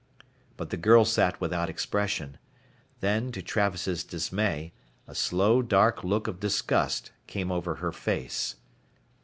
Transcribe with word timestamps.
But 0.57 0.71
the 0.71 0.77
girl 0.77 1.05
sat 1.05 1.39
without 1.39 1.69
expression. 1.69 2.39
Then, 3.01 3.31
to 3.33 3.43
Travis' 3.43 4.03
dismay, 4.03 4.73
a 5.05 5.13
slow 5.13 5.61
dark 5.61 6.03
look 6.03 6.27
of 6.27 6.39
disgust 6.39 7.11
came 7.27 7.51
over 7.51 7.75
her 7.75 7.91
face. 7.91 8.55